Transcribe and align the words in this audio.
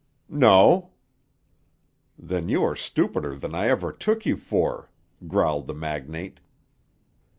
"No." 0.33 0.93
"Then 2.17 2.49
you 2.49 2.63
are 2.63 2.75
stupider 2.75 3.35
than 3.35 3.53
I 3.53 3.67
ever 3.67 3.91
took 3.91 4.25
you 4.25 4.35
for," 4.35 4.89
growled 5.27 5.67
the 5.67 5.75
magnate. 5.75 6.39